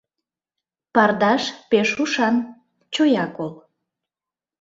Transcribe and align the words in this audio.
Пардаш 0.93 1.43
пеш 1.69 1.89
ушан, 2.03 2.35
чоя 2.93 3.25
кол... 3.35 3.51